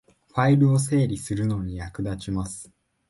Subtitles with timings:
[0.29, 2.71] ファイルを整理するのに役立ちます